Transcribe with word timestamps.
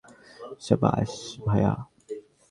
সাব্বাশ, 0.61 1.11
ভায়া। 1.45 1.73